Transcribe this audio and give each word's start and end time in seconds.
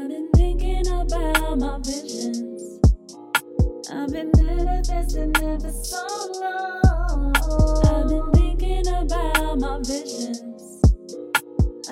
I've 0.00 0.08
been 0.08 0.28
thinking 0.34 0.86
about 0.86 1.58
my 1.58 1.78
visions. 1.84 2.80
I've 3.92 4.08
been 4.10 4.32
manifesting 4.34 5.34
for 5.34 5.70
so 5.70 6.06
long. 6.40 7.36
I've 7.84 8.08
been 8.08 8.32
thinking 8.32 8.86
about 8.88 9.60
my 9.60 9.78
visions. 9.80 10.80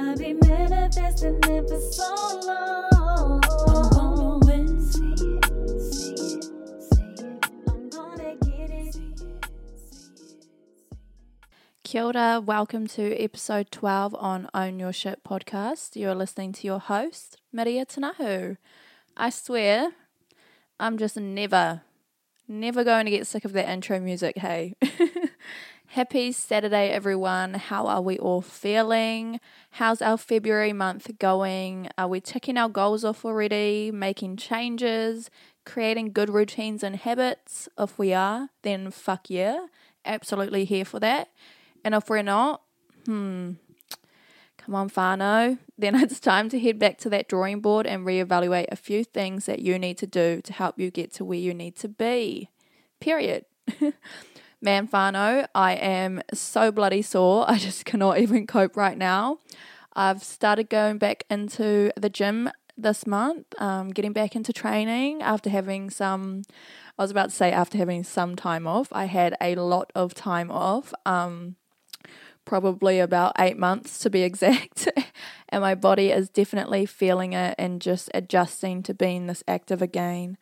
I've 0.00 0.16
been 0.16 0.38
manifesting 0.40 1.38
it 1.48 1.57
Kia 11.98 12.04
ora, 12.04 12.40
welcome 12.40 12.86
to 12.86 13.20
episode 13.20 13.72
12 13.72 14.14
on 14.20 14.48
Own 14.54 14.78
Your 14.78 14.92
Shit 14.92 15.24
podcast. 15.24 15.96
You're 15.96 16.14
listening 16.14 16.52
to 16.52 16.64
your 16.64 16.78
host, 16.78 17.38
Maria 17.52 17.84
Tanahu. 17.84 18.56
I 19.16 19.30
swear, 19.30 19.90
I'm 20.78 20.96
just 20.96 21.16
never, 21.16 21.82
never 22.46 22.84
going 22.84 23.06
to 23.06 23.10
get 23.10 23.26
sick 23.26 23.44
of 23.44 23.52
that 23.54 23.68
intro 23.68 23.98
music, 23.98 24.38
hey. 24.38 24.76
Happy 25.88 26.30
Saturday, 26.30 26.90
everyone. 26.90 27.54
How 27.54 27.88
are 27.88 28.00
we 28.00 28.16
all 28.16 28.42
feeling? 28.42 29.40
How's 29.72 30.00
our 30.00 30.18
February 30.18 30.72
month 30.72 31.18
going? 31.18 31.88
Are 31.98 32.06
we 32.06 32.20
ticking 32.20 32.56
our 32.56 32.68
goals 32.68 33.04
off 33.04 33.24
already, 33.24 33.90
making 33.90 34.36
changes, 34.36 35.30
creating 35.66 36.12
good 36.12 36.30
routines 36.30 36.84
and 36.84 36.94
habits? 36.94 37.68
If 37.76 37.98
we 37.98 38.14
are, 38.14 38.50
then 38.62 38.92
fuck 38.92 39.28
yeah, 39.28 39.66
absolutely 40.04 40.64
here 40.64 40.84
for 40.84 41.00
that. 41.00 41.30
And 41.84 41.94
if 41.94 42.08
we're 42.08 42.22
not, 42.22 42.62
hmm, 43.06 43.52
come 44.56 44.74
on, 44.74 44.90
whānau, 44.90 45.58
then 45.76 45.94
it's 46.02 46.20
time 46.20 46.48
to 46.50 46.58
head 46.58 46.78
back 46.78 46.98
to 46.98 47.10
that 47.10 47.28
drawing 47.28 47.60
board 47.60 47.86
and 47.86 48.06
reevaluate 48.06 48.66
a 48.70 48.76
few 48.76 49.04
things 49.04 49.46
that 49.46 49.60
you 49.60 49.78
need 49.78 49.98
to 49.98 50.06
do 50.06 50.40
to 50.42 50.52
help 50.52 50.78
you 50.78 50.90
get 50.90 51.12
to 51.14 51.24
where 51.24 51.38
you 51.38 51.54
need 51.54 51.76
to 51.76 51.88
be. 51.88 52.50
Period. 53.00 53.44
Man, 54.60 54.88
whānau, 54.88 55.46
I 55.54 55.74
am 55.74 56.20
so 56.34 56.72
bloody 56.72 57.02
sore. 57.02 57.44
I 57.48 57.58
just 57.58 57.84
cannot 57.84 58.18
even 58.18 58.46
cope 58.46 58.76
right 58.76 58.98
now. 58.98 59.38
I've 59.94 60.22
started 60.22 60.68
going 60.68 60.98
back 60.98 61.24
into 61.30 61.90
the 61.96 62.10
gym 62.10 62.50
this 62.76 63.06
month, 63.06 63.46
um, 63.60 63.90
getting 63.90 64.12
back 64.12 64.36
into 64.36 64.52
training 64.52 65.22
after 65.22 65.50
having 65.50 65.90
some. 65.90 66.42
I 66.98 67.02
was 67.02 67.10
about 67.10 67.30
to 67.30 67.36
say 67.36 67.50
after 67.52 67.78
having 67.78 68.04
some 68.04 68.36
time 68.36 68.66
off. 68.66 68.88
I 68.92 69.04
had 69.04 69.36
a 69.40 69.54
lot 69.56 69.92
of 69.94 70.14
time 70.14 70.50
off. 70.50 70.92
Um, 71.06 71.56
probably 72.48 72.98
about 72.98 73.32
eight 73.38 73.58
months 73.58 73.98
to 73.98 74.08
be 74.08 74.22
exact. 74.30 74.88
and 75.50 75.60
my 75.60 75.74
body 75.74 76.10
is 76.10 76.30
definitely 76.30 76.86
feeling 76.86 77.34
it 77.34 77.54
and 77.58 77.80
just 77.80 78.10
adjusting 78.14 78.82
to 78.82 78.94
being 78.94 79.26
this 79.26 79.44
active 79.46 79.82
again. 79.82 80.38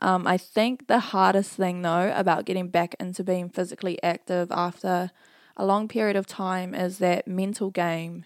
Um, 0.00 0.26
I 0.26 0.36
think 0.36 0.88
the 0.88 0.98
hardest 0.98 1.52
thing 1.52 1.82
though 1.82 2.12
about 2.14 2.44
getting 2.44 2.68
back 2.68 2.96
into 2.98 3.22
being 3.22 3.48
physically 3.48 4.02
active 4.02 4.50
after 4.50 5.12
a 5.56 5.64
long 5.64 5.86
period 5.86 6.16
of 6.16 6.26
time 6.26 6.74
is 6.74 6.98
that 6.98 7.28
mental 7.28 7.70
game. 7.70 8.24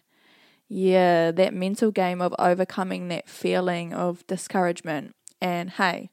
Yeah, 0.67 1.31
that 1.31 1.53
mental 1.53 1.91
game 1.91 2.23
of 2.23 2.35
overcoming 2.39 3.09
that 3.09 3.29
feeling 3.29 3.93
of 3.93 4.27
discouragement. 4.27 5.15
And 5.41 5.71
hey, 5.71 6.11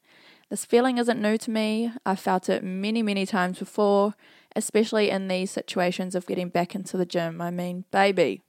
this 0.50 0.66
feeling 0.66 0.98
isn't 0.98 1.22
new 1.22 1.38
to 1.38 1.50
me. 1.50 1.94
I've 2.06 2.20
felt 2.20 2.50
it 2.50 2.64
many, 2.64 3.02
many 3.02 3.26
times 3.26 3.60
before 3.60 4.16
especially 4.56 5.10
in 5.10 5.28
these 5.28 5.52
situations 5.52 6.16
of 6.16 6.26
getting 6.26 6.50
back 6.50 6.76
into 6.76 6.98
the 6.98 7.06
gym. 7.06 7.42
I 7.42 7.52
mean, 7.52 7.86
baby, 7.92 8.42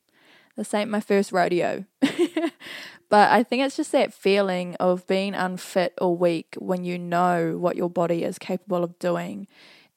this 0.57 0.73
ain't 0.73 0.91
my 0.91 1.01
first 1.01 1.33
rodeo. 1.33 1.85
but 2.01 3.31
I 3.31 3.43
think 3.43 3.63
it's 3.63 3.77
just 3.77 3.93
that 3.93 4.15
feeling 4.15 4.75
of 4.77 5.07
being 5.07 5.35
unfit 5.35 5.95
or 6.01 6.17
weak 6.17 6.57
when 6.59 6.85
you 6.85 6.99
know 6.99 7.57
what 7.59 7.77
your 7.77 7.91
body 7.91 8.25
is 8.25 8.39
capable 8.39 8.83
of 8.83 8.99
doing. 8.99 9.47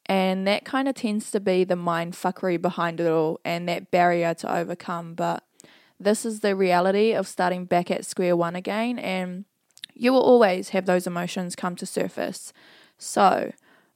And 0.05 0.47
that 0.47 0.65
kind 0.65 0.87
of 0.87 0.95
tends 0.95 1.29
to 1.31 1.39
be 1.39 1.63
the 1.63 1.75
mind 1.75 2.13
fuckery 2.13 2.59
behind 2.59 2.99
it 2.99 3.07
all 3.07 3.39
and 3.45 3.69
that 3.69 3.91
barrier 3.91 4.33
to 4.35 4.53
overcome. 4.53 5.13
But 5.13 5.43
this 5.99 6.25
is 6.25 6.39
the 6.39 6.55
reality 6.55 7.13
of 7.13 7.27
starting 7.27 7.65
back 7.65 7.91
at 7.91 8.05
square 8.05 8.35
one 8.35 8.55
again, 8.55 8.97
and 8.97 9.45
you 9.93 10.11
will 10.11 10.21
always 10.21 10.69
have 10.69 10.85
those 10.85 11.05
emotions 11.05 11.55
come 11.55 11.75
to 11.75 11.85
surface. 11.85 12.53
So, 12.97 13.51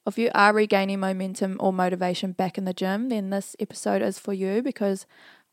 if 0.06 0.18
you 0.18 0.30
are 0.36 0.53
regaining 0.53 1.00
momentum 1.00 1.58
or 1.59 1.72
motivation 1.72 2.34
back 2.34 2.58
in 2.58 2.66
the 2.66 2.74
gym, 2.74 3.09
then 3.09 3.30
this 3.30 3.56
episode 3.59 4.02
is 4.02 4.19
for 4.19 4.34
you 4.34 4.62
because 4.62 5.06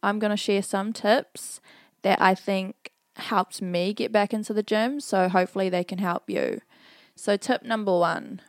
I'm 0.02 0.18
going 0.18 0.30
to 0.30 0.36
share 0.36 0.62
some 0.62 0.92
tips 0.92 1.60
that 2.02 2.20
I 2.20 2.34
think 2.34 2.90
helped 3.16 3.62
me 3.62 3.92
get 3.92 4.12
back 4.12 4.32
into 4.32 4.52
the 4.52 4.62
gym. 4.62 5.00
So 5.00 5.28
hopefully 5.28 5.68
they 5.68 5.84
can 5.84 5.98
help 5.98 6.28
you. 6.28 6.60
So, 7.14 7.36
tip 7.36 7.62
number 7.62 7.96
one 7.98 8.40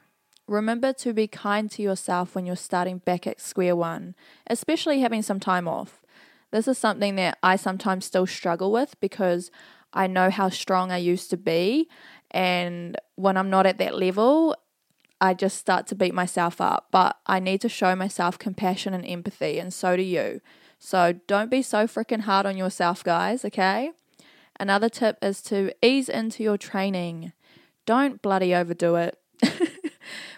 remember 0.47 0.91
to 0.91 1.13
be 1.13 1.27
kind 1.27 1.71
to 1.71 1.81
yourself 1.81 2.35
when 2.35 2.45
you're 2.45 2.55
starting 2.55 2.97
back 2.99 3.25
at 3.25 3.39
square 3.39 3.75
one, 3.75 4.15
especially 4.47 4.99
having 4.99 5.21
some 5.21 5.39
time 5.39 5.67
off. 5.67 6.01
This 6.51 6.67
is 6.67 6.77
something 6.77 7.15
that 7.15 7.37
I 7.41 7.55
sometimes 7.55 8.05
still 8.05 8.27
struggle 8.27 8.71
with 8.71 8.99
because 8.99 9.49
I 9.93 10.07
know 10.07 10.29
how 10.29 10.49
strong 10.49 10.91
I 10.91 10.97
used 10.97 11.29
to 11.29 11.37
be. 11.37 11.89
And 12.31 12.97
when 13.15 13.37
I'm 13.37 13.49
not 13.49 13.65
at 13.65 13.77
that 13.77 13.95
level, 13.95 14.55
I 15.21 15.35
just 15.35 15.57
start 15.57 15.85
to 15.87 15.95
beat 15.95 16.15
myself 16.15 16.59
up. 16.59 16.87
But 16.91 17.17
I 17.27 17.39
need 17.39 17.61
to 17.61 17.69
show 17.69 17.95
myself 17.95 18.39
compassion 18.39 18.93
and 18.93 19.05
empathy, 19.05 19.59
and 19.59 19.71
so 19.73 19.95
do 19.95 20.01
you. 20.01 20.41
So 20.79 21.13
don't 21.27 21.51
be 21.51 21.61
so 21.61 21.85
freaking 21.85 22.21
hard 22.21 22.47
on 22.47 22.57
yourself, 22.57 23.03
guys, 23.03 23.45
okay? 23.45 23.91
Another 24.59 24.89
tip 24.89 25.17
is 25.21 25.41
to 25.43 25.71
ease 25.83 26.09
into 26.09 26.43
your 26.43 26.57
training. 26.57 27.33
Don't 27.85 28.21
bloody 28.21 28.53
overdo 28.53 28.95
it. 28.95 29.17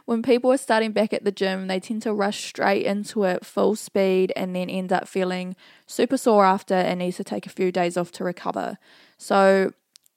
when 0.05 0.21
people 0.21 0.51
are 0.51 0.57
starting 0.57 0.91
back 0.91 1.13
at 1.13 1.23
the 1.23 1.31
gym, 1.31 1.67
they 1.67 1.79
tend 1.79 2.01
to 2.01 2.13
rush 2.13 2.43
straight 2.43 2.85
into 2.85 3.23
it 3.23 3.45
full 3.45 3.75
speed 3.75 4.33
and 4.35 4.53
then 4.53 4.69
end 4.69 4.91
up 4.91 5.07
feeling 5.07 5.55
super 5.87 6.17
sore 6.17 6.45
after 6.45 6.73
and 6.73 6.99
need 6.99 7.13
to 7.13 7.23
take 7.23 7.45
a 7.45 7.49
few 7.49 7.71
days 7.71 7.95
off 7.95 8.11
to 8.11 8.23
recover. 8.23 8.77
So 9.17 9.71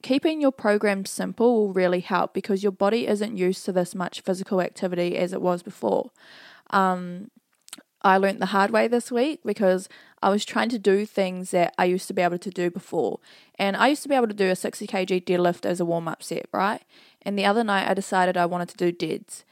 keeping 0.07 0.41
your 0.41 0.53
program 0.53 1.05
simple 1.05 1.57
will 1.57 1.73
really 1.73 1.99
help 1.99 2.33
because 2.33 2.63
your 2.63 2.71
body 2.71 3.09
isn't 3.09 3.37
used 3.37 3.65
to 3.65 3.73
this 3.73 3.93
much 3.93 4.21
physical 4.21 4.61
activity 4.61 5.19
as 5.19 5.33
it 5.33 5.43
was 5.43 5.65
before. 5.65 6.13
Um, 6.71 7.33
I 8.03 8.17
learned 8.17 8.41
the 8.41 8.47
hard 8.47 8.71
way 8.71 8.87
this 8.87 9.11
week 9.11 9.41
because 9.45 9.89
I 10.23 10.29
was 10.29 10.45
trying 10.45 10.69
to 10.69 10.79
do 10.79 11.07
things 11.07 11.51
that 11.51 11.75
I 11.77 11.87
used 11.87 12.07
to 12.07 12.15
be 12.15 12.23
able 12.23 12.39
to 12.39 12.51
do 12.51 12.71
before. 12.71 13.19
And 13.59 13.77
I 13.77 13.89
used 13.89 14.05
to 14.05 14.09
be 14.09 14.15
able 14.15 14.29
to 14.29 14.35
do 14.35 14.49
a 14.49 14.55
60 14.55 14.87
kg 14.87 15.25
deadlift 15.25 15.67
as 15.67 15.81
a 15.81 15.85
warm 15.85 16.07
up 16.07 16.23
set, 16.23 16.47
right? 16.53 16.83
And 17.23 17.37
the 17.37 17.45
other 17.45 17.65
night 17.65 17.91
I 17.91 17.95
decided 17.95 18.37
I 18.37 18.47
wanted 18.47 18.69
to 18.69 18.77
do 18.77 18.93
deads. 18.93 19.45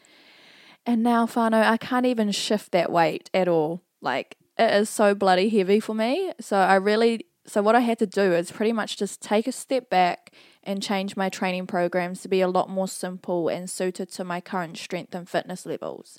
And 0.87 1.03
now, 1.03 1.27
whānau, 1.27 1.65
I 1.65 1.79
can't 1.79 2.07
even 2.07 2.31
shift 2.31 2.71
that 2.71 2.93
weight 2.93 3.29
at 3.35 3.49
all. 3.49 3.83
Like, 4.01 4.37
it 4.57 4.73
is 4.73 4.89
so 4.89 5.17
bloody 5.17 5.49
heavy 5.49 5.81
for 5.81 5.97
me. 5.97 6.33
So 6.39 6.57
I 6.59 6.77
really 6.77 7.27
so 7.47 7.63
what 7.63 7.77
I 7.77 7.81
had 7.81 7.99
to 7.99 8.07
do 8.07 8.33
is 8.33 8.51
pretty 8.51 8.73
much 8.73 8.97
just 8.97 9.21
take 9.21 9.47
a 9.47 9.53
step 9.53 9.91
back 9.91 10.33
and 10.63 10.83
change 10.83 11.17
my 11.17 11.29
training 11.29 11.67
programs 11.67 12.23
to 12.23 12.29
be 12.29 12.41
a 12.41 12.49
lot 12.49 12.71
more 12.71 12.89
simple 12.89 13.49
and 13.49 13.69
suited 13.69 14.11
to 14.13 14.25
my 14.25 14.41
current 14.41 14.79
strength 14.79 15.15
and 15.15 15.29
fitness 15.29 15.67
levels. 15.67 16.19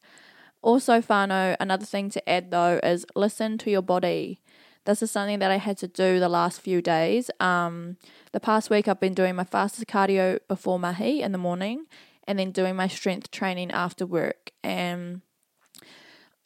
Also, 0.62 1.02
whānau, 1.02 1.56
another 1.60 1.86
thing 1.86 2.10
to 2.10 2.30
add 2.30 2.52
though 2.52 2.80
is 2.84 3.06
listen 3.16 3.58
to 3.60 3.72
your 3.72 3.82
body. 3.82 4.40
This 4.86 5.02
is 5.02 5.10
something 5.10 5.40
that 5.40 5.50
I 5.50 5.58
had 5.58 5.78
to 5.80 5.88
do 5.88 6.20
the 6.20 6.30
last 6.30 6.62
few 6.62 6.82
days. 6.82 7.32
Um, 7.40 7.98
the 8.32 8.40
past 8.40 8.70
week, 8.70 8.88
I've 8.88 9.00
been 9.00 9.16
doing 9.16 9.36
my 9.36 9.44
fasted 9.44 9.88
cardio 9.88 10.40
before 10.48 10.80
mahi 10.80 11.22
in 11.22 11.32
the 11.32 11.40
morning, 11.40 11.86
and 12.28 12.38
then 12.38 12.52
doing 12.52 12.76
my 12.76 12.88
strength 12.88 13.32
training 13.32 13.72
after 13.72 14.06
work. 14.06 14.52
And 14.64 15.22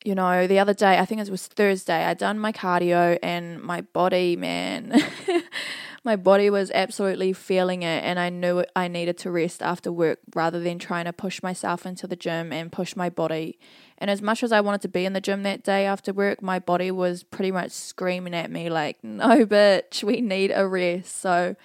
you 0.04 0.16
know, 0.16 0.48
the 0.48 0.60
other 0.60 0.74
day, 0.74 0.98
I 0.98 1.06
think 1.06 1.22
it 1.22 1.30
was 1.30 1.48
Thursday, 1.48 2.06
I'd 2.06 2.18
done 2.18 2.40
my 2.40 2.52
cardio 2.52 3.20
and 3.22 3.62
my 3.62 3.82
body, 3.82 4.38
man, 4.38 5.02
my 6.06 6.16
body 6.16 6.50
was 6.50 6.72
absolutely 6.72 7.34
feeling 7.34 7.84
it. 7.84 8.04
And 8.04 8.18
I 8.18 8.30
knew 8.30 8.64
I 8.76 8.88
needed 8.88 9.18
to 9.20 9.32
rest 9.32 9.62
after 9.62 9.92
work 9.92 10.20
rather 10.34 10.60
than 10.60 10.80
trying 10.80 11.06
to 11.06 11.14
push 11.14 11.44
myself 11.44 11.86
into 11.86 12.08
the 12.08 12.16
gym 12.16 12.54
and 12.54 12.72
push 12.72 12.96
my 12.96 13.10
body. 13.10 13.60
And 13.98 14.10
as 14.10 14.22
much 14.22 14.42
as 14.42 14.54
I 14.54 14.62
wanted 14.62 14.82
to 14.84 14.88
be 14.88 15.04
in 15.04 15.12
the 15.12 15.20
gym 15.20 15.44
that 15.44 15.64
day 15.64 15.86
after 15.86 16.14
work, 16.14 16.42
my 16.42 16.60
body 16.60 16.92
was 16.92 17.24
pretty 17.24 17.52
much 17.52 17.72
screaming 17.72 18.34
at 18.34 18.50
me, 18.50 18.70
like, 18.70 18.98
no, 19.04 19.46
bitch, 19.46 20.04
we 20.04 20.22
need 20.22 20.52
a 20.54 20.66
rest. 20.66 21.20
So, 21.20 21.56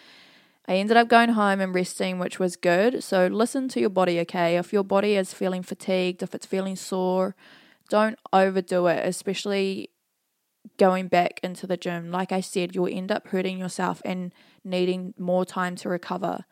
I 0.66 0.76
ended 0.76 0.96
up 0.96 1.08
going 1.08 1.28
home 1.28 1.60
and 1.60 1.74
resting, 1.74 2.18
which 2.18 2.38
was 2.40 2.56
good. 2.56 3.04
So, 3.04 3.28
listen 3.28 3.68
to 3.68 3.80
your 3.80 3.90
body, 3.90 4.18
okay? 4.20 4.56
If 4.56 4.72
your 4.72 4.82
body 4.82 5.14
is 5.14 5.32
feeling 5.32 5.62
fatigued, 5.62 6.22
if 6.22 6.34
it's 6.34 6.46
feeling 6.46 6.74
sore, 6.74 7.36
don't 7.94 8.18
overdo 8.32 8.88
it, 8.88 9.06
especially 9.06 9.88
going 10.78 11.06
back 11.06 11.38
into 11.44 11.64
the 11.64 11.76
gym. 11.76 12.10
Like 12.10 12.32
I 12.32 12.40
said, 12.40 12.74
you'll 12.74 12.88
end 12.88 13.12
up 13.12 13.28
hurting 13.28 13.56
yourself 13.56 14.02
and 14.04 14.34
needing 14.64 15.14
more 15.16 15.44
time 15.44 15.76
to 15.76 15.88
recover. 15.88 16.44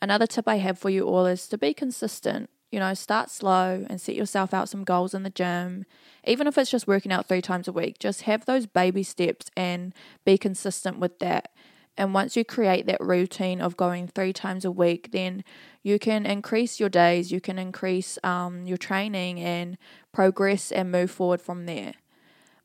Another 0.00 0.26
tip 0.26 0.48
I 0.48 0.56
have 0.56 0.78
for 0.78 0.88
you 0.88 1.06
all 1.06 1.26
is 1.26 1.46
to 1.48 1.58
be 1.58 1.74
consistent. 1.74 2.48
You 2.72 2.80
know, 2.80 2.94
start 2.94 3.28
slow 3.28 3.84
and 3.90 4.00
set 4.00 4.14
yourself 4.14 4.54
out 4.54 4.70
some 4.70 4.84
goals 4.84 5.12
in 5.12 5.22
the 5.22 5.28
gym. 5.28 5.84
Even 6.24 6.46
if 6.46 6.56
it's 6.56 6.70
just 6.70 6.86
working 6.88 7.12
out 7.12 7.28
three 7.28 7.42
times 7.42 7.68
a 7.68 7.72
week, 7.72 7.98
just 7.98 8.22
have 8.22 8.46
those 8.46 8.64
baby 8.64 9.02
steps 9.02 9.50
and 9.54 9.92
be 10.24 10.38
consistent 10.38 10.98
with 10.98 11.18
that. 11.18 11.52
And 12.00 12.14
once 12.14 12.34
you 12.34 12.46
create 12.46 12.86
that 12.86 12.98
routine 12.98 13.60
of 13.60 13.76
going 13.76 14.08
three 14.08 14.32
times 14.32 14.64
a 14.64 14.70
week, 14.70 15.10
then 15.12 15.44
you 15.82 15.98
can 15.98 16.24
increase 16.24 16.80
your 16.80 16.88
days, 16.88 17.30
you 17.30 17.42
can 17.42 17.58
increase 17.58 18.18
um, 18.24 18.64
your 18.66 18.78
training 18.78 19.38
and 19.38 19.76
progress 20.10 20.72
and 20.72 20.90
move 20.90 21.10
forward 21.10 21.42
from 21.42 21.66
there. 21.66 21.92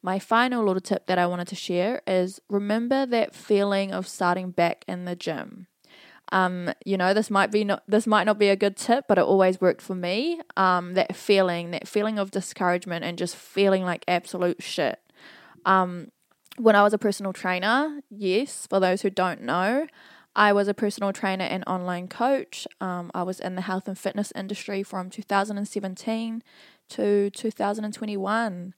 My 0.02 0.20
final 0.20 0.64
little 0.64 0.80
tip 0.80 1.08
that 1.08 1.18
I 1.18 1.28
wanted 1.28 1.50
to 1.50 1.56
share 1.56 2.02
is 2.08 2.40
remember 2.48 3.06
that 3.08 3.36
feeling 3.36 3.92
of 3.92 4.08
starting 4.08 4.52
back 4.52 4.86
in 4.88 5.04
the 5.04 5.18
gym. 5.18 5.68
Um, 6.32 6.72
you 6.86 6.96
know, 6.96 7.14
this 7.14 7.30
might 7.30 7.52
be 7.52 7.66
not 7.66 7.84
this 7.90 8.08
might 8.08 8.24
not 8.24 8.40
be 8.40 8.48
a 8.48 8.56
good 8.56 8.78
tip, 8.78 9.04
but 9.10 9.18
it 9.18 9.26
always 9.26 9.60
worked 9.60 9.82
for 9.82 9.96
me. 9.96 10.40
Um, 10.56 10.94
that 10.94 11.14
feeling, 11.14 11.72
that 11.72 11.90
feeling 11.90 12.20
of 12.20 12.32
discouragement 12.32 13.04
and 13.04 13.18
just 13.18 13.36
feeling 13.36 13.84
like 13.84 14.06
absolute 14.08 14.64
shit. 14.64 14.98
Um, 15.66 16.12
when 16.58 16.76
I 16.76 16.84
was 16.84 16.94
a 16.94 16.98
personal 16.98 17.34
trainer, 17.34 18.02
yes, 18.10 18.68
for 18.68 18.80
those 18.80 19.02
who 19.02 19.10
don't 19.10 19.42
know, 19.42 19.88
I 20.36 20.52
was 20.52 20.68
a 20.68 20.74
personal 20.74 21.14
trainer 21.14 21.46
and 21.46 21.64
online 21.66 22.08
coach. 22.08 22.68
Um, 22.82 23.10
I 23.14 23.24
was 23.24 23.40
in 23.40 23.56
the 23.56 23.62
health 23.62 23.88
and 23.88 23.98
fitness 23.98 24.34
industry 24.36 24.84
from 24.84 25.10
2017 25.10 26.44
to 26.90 27.30
2021. 27.30 28.74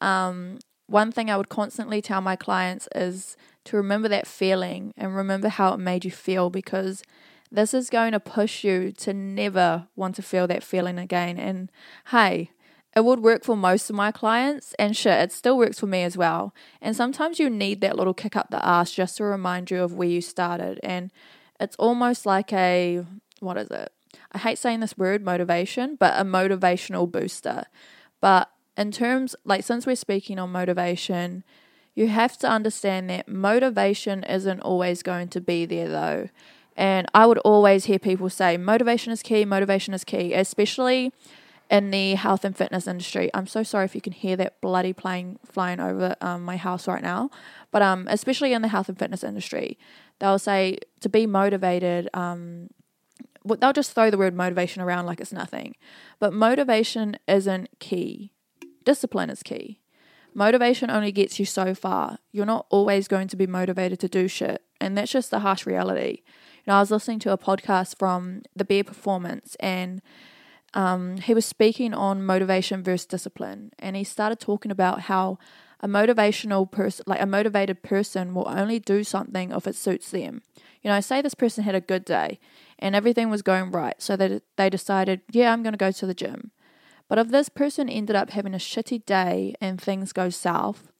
Um, 0.00 0.58
one 0.86 1.12
thing 1.12 1.30
I 1.30 1.36
would 1.36 1.48
constantly 1.48 2.00
tell 2.00 2.20
my 2.20 2.36
clients 2.36 2.88
is 2.94 3.36
to 3.64 3.76
remember 3.76 4.08
that 4.08 4.26
feeling 4.26 4.92
and 4.96 5.14
remember 5.14 5.48
how 5.48 5.74
it 5.74 5.78
made 5.78 6.04
you 6.04 6.10
feel 6.10 6.50
because 6.50 7.02
this 7.50 7.72
is 7.72 7.90
going 7.90 8.12
to 8.12 8.20
push 8.20 8.64
you 8.64 8.92
to 8.92 9.14
never 9.14 9.88
want 9.96 10.14
to 10.16 10.22
feel 10.22 10.46
that 10.46 10.62
feeling 10.62 10.98
again. 10.98 11.38
And 11.38 11.70
hey, 12.10 12.50
it 12.98 13.04
would 13.04 13.20
work 13.20 13.44
for 13.44 13.56
most 13.56 13.88
of 13.88 13.94
my 13.94 14.10
clients, 14.10 14.74
and 14.76 14.96
shit, 14.96 15.22
it 15.22 15.30
still 15.30 15.56
works 15.56 15.78
for 15.78 15.86
me 15.86 16.02
as 16.02 16.16
well. 16.16 16.52
And 16.82 16.96
sometimes 16.96 17.38
you 17.38 17.48
need 17.48 17.80
that 17.80 17.96
little 17.96 18.12
kick 18.12 18.34
up 18.34 18.50
the 18.50 18.64
ass 18.66 18.90
just 18.90 19.18
to 19.18 19.24
remind 19.24 19.70
you 19.70 19.84
of 19.84 19.94
where 19.94 20.08
you 20.08 20.20
started. 20.20 20.80
And 20.82 21.12
it's 21.60 21.76
almost 21.76 22.26
like 22.26 22.52
a 22.52 23.04
what 23.38 23.56
is 23.56 23.70
it? 23.70 23.92
I 24.32 24.38
hate 24.38 24.58
saying 24.58 24.80
this 24.80 24.98
word 24.98 25.24
motivation, 25.24 25.94
but 25.94 26.20
a 26.20 26.24
motivational 26.24 27.08
booster. 27.08 27.66
But 28.20 28.50
in 28.76 28.90
terms, 28.90 29.36
like, 29.44 29.62
since 29.62 29.86
we're 29.86 29.94
speaking 29.94 30.40
on 30.40 30.50
motivation, 30.50 31.44
you 31.94 32.08
have 32.08 32.36
to 32.38 32.48
understand 32.48 33.08
that 33.10 33.28
motivation 33.28 34.24
isn't 34.24 34.60
always 34.60 35.04
going 35.04 35.28
to 35.28 35.40
be 35.40 35.66
there 35.66 35.88
though. 35.88 36.28
And 36.76 37.06
I 37.14 37.26
would 37.26 37.38
always 37.38 37.84
hear 37.84 38.00
people 38.00 38.28
say, 38.28 38.56
motivation 38.56 39.12
is 39.12 39.22
key, 39.22 39.44
motivation 39.44 39.94
is 39.94 40.02
key, 40.02 40.34
especially 40.34 41.12
in 41.70 41.90
the 41.90 42.14
health 42.14 42.44
and 42.44 42.56
fitness 42.56 42.86
industry. 42.86 43.30
I'm 43.34 43.46
so 43.46 43.62
sorry 43.62 43.84
if 43.84 43.94
you 43.94 44.00
can 44.00 44.12
hear 44.12 44.36
that 44.36 44.60
bloody 44.60 44.92
plane 44.92 45.38
flying 45.44 45.80
over 45.80 46.16
um, 46.20 46.44
my 46.44 46.56
house 46.56 46.88
right 46.88 47.02
now, 47.02 47.30
but 47.70 47.82
um, 47.82 48.06
especially 48.08 48.52
in 48.52 48.62
the 48.62 48.68
health 48.68 48.88
and 48.88 48.98
fitness 48.98 49.22
industry, 49.22 49.78
they'll 50.18 50.38
say 50.38 50.78
to 51.00 51.08
be 51.08 51.26
motivated. 51.26 52.08
Um, 52.14 52.70
they'll 53.44 53.72
just 53.72 53.92
throw 53.92 54.10
the 54.10 54.18
word 54.18 54.34
motivation 54.34 54.82
around 54.82 55.06
like 55.06 55.20
it's 55.20 55.32
nothing, 55.32 55.74
but 56.18 56.32
motivation 56.32 57.18
isn't 57.26 57.68
key. 57.78 58.32
Discipline 58.84 59.28
is 59.28 59.42
key. 59.42 59.80
Motivation 60.34 60.90
only 60.90 61.12
gets 61.12 61.38
you 61.38 61.44
so 61.44 61.74
far. 61.74 62.18
You're 62.32 62.46
not 62.46 62.66
always 62.70 63.08
going 63.08 63.28
to 63.28 63.36
be 63.36 63.46
motivated 63.46 63.98
to 64.00 64.08
do 64.08 64.28
shit, 64.28 64.62
and 64.80 64.96
that's 64.96 65.12
just 65.12 65.30
the 65.30 65.40
harsh 65.40 65.66
reality. 65.66 66.22
You 66.64 66.72
know, 66.72 66.76
I 66.76 66.80
was 66.80 66.90
listening 66.90 67.18
to 67.20 67.32
a 67.32 67.38
podcast 67.38 67.98
from 67.98 68.42
the 68.54 68.64
Bare 68.64 68.84
Performance 68.84 69.56
and 69.60 70.00
um, 70.74 71.16
he 71.18 71.34
was 71.34 71.46
speaking 71.46 71.94
on 71.94 72.24
motivation 72.24 72.82
versus 72.82 73.06
discipline, 73.06 73.72
and 73.78 73.96
he 73.96 74.04
started 74.04 74.38
talking 74.40 74.70
about 74.70 75.02
how 75.02 75.38
a 75.80 75.88
motivational 75.88 76.70
person, 76.70 77.04
like 77.06 77.20
a 77.20 77.26
motivated 77.26 77.82
person, 77.82 78.34
will 78.34 78.48
only 78.48 78.78
do 78.78 79.04
something 79.04 79.52
if 79.52 79.66
it 79.66 79.76
suits 79.76 80.10
them. 80.10 80.42
You 80.82 80.90
know, 80.90 81.00
say 81.00 81.22
this 81.22 81.34
person 81.34 81.64
had 81.64 81.74
a 81.74 81.80
good 81.80 82.04
day 82.04 82.38
and 82.78 82.94
everything 82.94 83.30
was 83.30 83.42
going 83.42 83.70
right, 83.70 84.00
so 84.00 84.16
that 84.16 84.42
they 84.56 84.70
decided, 84.70 85.20
yeah, 85.30 85.52
I'm 85.52 85.62
going 85.62 85.72
to 85.72 85.78
go 85.78 85.90
to 85.90 86.06
the 86.06 86.14
gym. 86.14 86.50
But 87.08 87.18
if 87.18 87.28
this 87.28 87.48
person 87.48 87.88
ended 87.88 88.16
up 88.16 88.30
having 88.30 88.54
a 88.54 88.58
shitty 88.58 89.06
day 89.06 89.54
and 89.60 89.80
things 89.80 90.12
go 90.12 90.30
south, 90.30 90.92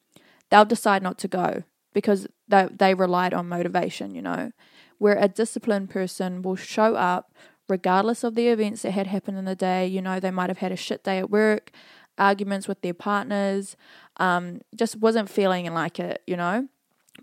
they'll 0.50 0.64
decide 0.64 1.02
not 1.02 1.18
to 1.18 1.28
go 1.28 1.64
because 1.92 2.26
they, 2.48 2.68
they 2.74 2.94
relied 2.94 3.34
on 3.34 3.48
motivation, 3.48 4.14
you 4.14 4.22
know. 4.22 4.52
Where 4.98 5.18
a 5.18 5.28
disciplined 5.28 5.90
person 5.90 6.42
will 6.42 6.56
show 6.56 6.96
up, 6.96 7.32
regardless 7.68 8.24
of 8.24 8.34
the 8.34 8.48
events 8.48 8.82
that 8.82 8.92
had 8.92 9.06
happened 9.06 9.38
in 9.38 9.44
the 9.44 9.54
day. 9.54 9.86
You 9.86 10.02
know, 10.02 10.20
they 10.20 10.30
might 10.30 10.50
have 10.50 10.58
had 10.58 10.72
a 10.72 10.76
shit 10.76 11.04
day 11.04 11.18
at 11.18 11.30
work, 11.30 11.70
arguments 12.16 12.66
with 12.66 12.80
their 12.82 12.94
partners, 12.94 13.76
um, 14.16 14.60
just 14.74 14.96
wasn't 14.96 15.30
feeling 15.30 15.72
like 15.72 16.00
it, 16.00 16.22
you 16.26 16.36
know. 16.36 16.68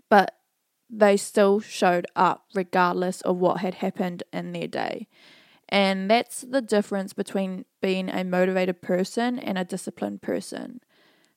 But 0.08 0.36
they 0.88 1.16
still 1.16 1.60
showed 1.60 2.06
up 2.14 2.44
regardless 2.54 3.20
of 3.22 3.36
what 3.36 3.60
had 3.60 3.74
happened 3.74 4.22
in 4.32 4.52
their 4.52 4.68
day. 4.68 5.08
And 5.68 6.08
that's 6.08 6.42
the 6.42 6.62
difference 6.62 7.12
between 7.12 7.64
being 7.80 8.08
a 8.08 8.22
motivated 8.22 8.80
person 8.80 9.38
and 9.38 9.58
a 9.58 9.64
disciplined 9.64 10.22
person. 10.22 10.80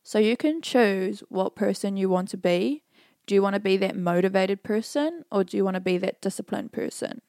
So 0.03 0.19
you 0.19 0.38
can 0.38 0.61
choose 0.61 1.23
what 1.29 1.56
person 1.56 1.97
you 1.97 2.09
want 2.09 2.29
to 2.29 2.38
be. 2.38 2.83
Do 3.25 3.35
you 3.35 3.41
want 3.41 3.56
to 3.56 3.59
be 3.59 3.77
that 3.77 3.95
motivated 3.95 4.63
person 4.63 5.23
or 5.31 5.44
do 5.44 5.57
you 5.57 5.63
want 5.63 5.75
to 5.75 5.81
be 5.81 5.97
that 5.97 6.21
disciplined 6.21 6.71
person? 6.71 7.21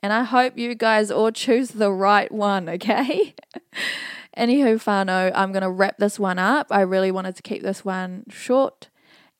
And 0.00 0.12
I 0.12 0.24
hope 0.24 0.58
you 0.58 0.74
guys 0.74 1.10
all 1.10 1.32
choose 1.32 1.70
the 1.70 1.90
right 1.90 2.30
one, 2.30 2.68
okay? 2.68 3.34
Anywho, 4.36 4.76
whānau, 4.76 5.32
I'm 5.34 5.52
going 5.52 5.62
to 5.62 5.70
wrap 5.70 5.96
this 5.96 6.18
one 6.18 6.38
up. 6.38 6.66
I 6.70 6.82
really 6.82 7.10
wanted 7.10 7.36
to 7.36 7.42
keep 7.42 7.62
this 7.62 7.84
one 7.84 8.24
short 8.28 8.88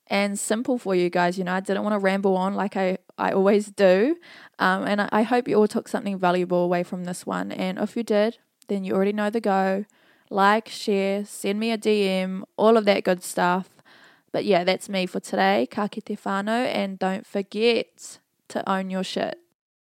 and 0.07 0.39
simple 0.39 0.79
for 0.79 0.95
you 0.95 1.11
guys. 1.11 1.37
You 1.37 1.45
know, 1.45 1.53
I 1.53 1.61
didn't 1.61 1.83
want 1.83 1.93
to 1.93 1.99
ramble 1.99 2.37
on 2.37 2.55
like 2.55 2.77
I, 2.77 2.99
I 3.19 3.33
always 3.33 3.67
do. 3.67 4.17
Um, 4.59 4.85
and 4.87 5.03
I, 5.03 5.09
I 5.13 5.23
hope 5.23 5.49
you 5.49 5.57
all 5.57 5.69
took 5.69 5.89
something 5.89 6.19
valuable 6.19 6.65
away 6.65 6.83
from 6.83 7.05
this 7.05 7.27
one. 7.27 7.53
And 7.53 7.79
if 7.79 7.97
you 7.97 8.03
did, 8.03 8.39
then 8.69 8.85
you 8.85 8.95
already 8.95 9.13
know 9.13 9.29
the 9.29 9.41
go. 9.41 9.85
Like, 10.31 10.69
share, 10.69 11.25
send 11.25 11.61
me 11.61 11.71
a 11.71 11.79
DM, 11.79 12.43
all 12.57 12.77
of 12.77 12.85
that 12.87 13.05
good 13.05 13.23
stuff. 13.23 13.69
But 14.33 14.45
yeah, 14.45 14.65
that's 14.65 14.89
me 14.89 15.07
for 15.07 15.21
today. 15.21 15.69
Ka 15.71 15.89
kite 15.89 16.19
whānau, 16.23 16.67
and 16.67 16.99
don't 16.99 17.27
forget 17.27 18.19
to 18.49 18.69
own 18.69 18.91
your 18.91 19.05
shit. 19.05 19.39